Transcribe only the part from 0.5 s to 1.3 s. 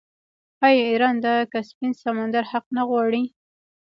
آیا ایران د